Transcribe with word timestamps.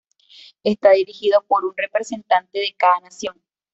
Está 0.63 0.93
dirigido 0.93 1.45
por 1.47 1.63
un 1.63 1.75
representante 1.77 2.57
de 2.57 2.73
cada 2.75 3.01
nación. 3.01 3.39